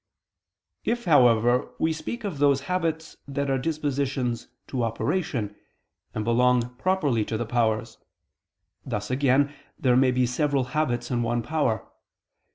If, 0.83 1.05
however, 1.05 1.75
we 1.77 1.93
speak 1.93 2.23
of 2.23 2.39
those 2.39 2.61
habits 2.61 3.17
that 3.27 3.51
are 3.51 3.59
dispositions 3.59 4.47
to 4.65 4.81
operation, 4.83 5.55
and 6.15 6.25
belong 6.25 6.73
properly 6.77 7.23
to 7.25 7.37
the 7.37 7.45
powers; 7.45 7.99
thus, 8.83 9.11
again, 9.11 9.53
there 9.77 9.95
may 9.95 10.09
be 10.09 10.25
several 10.25 10.63
habits 10.73 11.11
in 11.11 11.21
one 11.21 11.43
power. 11.43 11.87